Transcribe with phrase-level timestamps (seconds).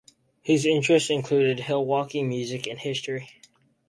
[0.41, 3.29] His interests include hill walking, music and history.